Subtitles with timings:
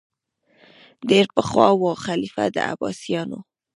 [1.09, 3.39] ډېر پخوا وو خلیفه د عباسیانو